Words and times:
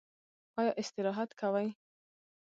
ایا 0.59 0.71
استراحت 0.81 1.29
کوئ؟ 1.41 1.67